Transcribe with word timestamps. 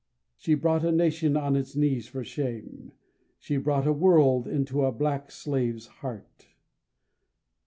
She 0.35 0.55
brought 0.55 0.83
a 0.83 0.91
Nation 0.91 1.37
on 1.37 1.55
its 1.55 1.75
knees 1.75 2.07
for 2.07 2.23
shame, 2.23 2.91
She 3.37 3.57
brought 3.57 3.85
a 3.85 3.93
world 3.93 4.47
into 4.47 4.83
a 4.83 4.91
black 4.91 5.29
slave's 5.29 5.85
heart. 6.01 6.47